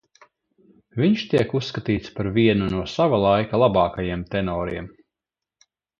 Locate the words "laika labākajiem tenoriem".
3.27-4.89